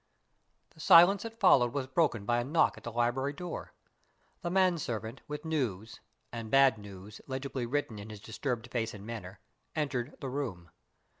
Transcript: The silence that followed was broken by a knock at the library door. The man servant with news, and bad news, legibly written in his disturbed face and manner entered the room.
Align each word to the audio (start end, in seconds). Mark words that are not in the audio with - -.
The 0.71 0.79
silence 0.79 1.21
that 1.21 1.39
followed 1.39 1.73
was 1.73 1.85
broken 1.85 2.25
by 2.25 2.39
a 2.39 2.43
knock 2.43 2.75
at 2.75 2.81
the 2.83 2.91
library 2.91 3.33
door. 3.33 3.71
The 4.41 4.49
man 4.49 4.79
servant 4.79 5.21
with 5.27 5.45
news, 5.45 5.99
and 6.31 6.49
bad 6.49 6.79
news, 6.79 7.21
legibly 7.27 7.67
written 7.67 7.99
in 7.99 8.09
his 8.09 8.19
disturbed 8.19 8.71
face 8.71 8.95
and 8.95 9.05
manner 9.05 9.39
entered 9.75 10.15
the 10.19 10.29
room. 10.29 10.71